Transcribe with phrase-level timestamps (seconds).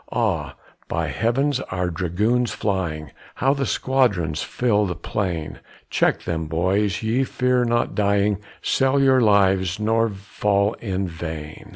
[0.11, 0.55] Ah!
[0.87, 5.59] by heavens, our dragoons flying, How the squadrons fill the plain!
[5.91, 11.69] Check them, boys, ye fear not dying, Sell your lives, nor fall in vain.